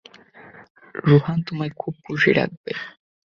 [1.03, 2.71] রোহান তোমায় খুব খুশি রাখবে।